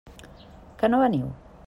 Que 0.79 0.91
no 0.95 1.03
veniu? 1.03 1.31